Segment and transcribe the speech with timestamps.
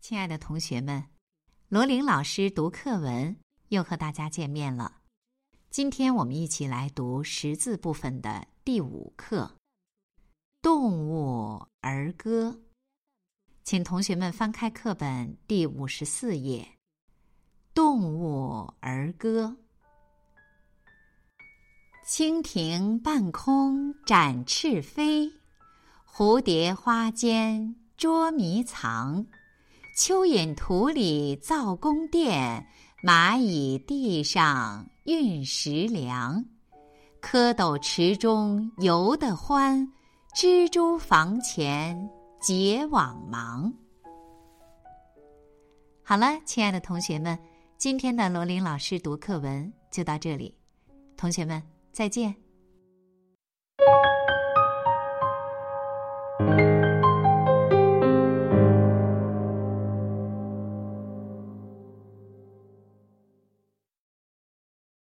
[0.00, 1.04] 亲爱的同学们，
[1.68, 3.36] 罗琳老师读课文
[3.70, 5.00] 又和大家见面了。
[5.68, 9.56] 今天我们一起来读识字部分的第五课
[10.62, 12.50] 《动物儿歌》，
[13.66, 16.62] 请同学们翻开课本第五十四页，
[17.74, 19.56] 《动物儿歌》。
[22.08, 25.28] 蜻蜓半空展翅飞，
[26.08, 29.26] 蝴蝶花间捉迷藏。
[29.98, 32.64] 蚯蚓土里造宫殿，
[33.02, 36.44] 蚂蚁地上运食粮，
[37.20, 39.92] 蝌蚪池中游得欢，
[40.36, 42.08] 蜘蛛房前
[42.40, 43.72] 结网忙。
[46.02, 47.36] 好了，亲爱的同学们，
[47.76, 50.56] 今天的罗琳老师读课文就到这里，
[51.16, 52.45] 同学们再见。